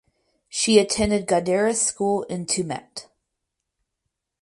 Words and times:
She 0.49 0.79
attended 0.79 1.27
Gadara 1.27 1.75
School 1.75 2.23
in 2.23 2.47
Tumut. 2.47 3.05